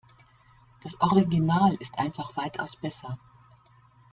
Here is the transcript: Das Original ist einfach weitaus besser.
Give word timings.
Das 0.81 0.99
Original 0.99 1.75
ist 1.75 1.99
einfach 1.99 2.35
weitaus 2.35 2.75
besser. 2.75 3.19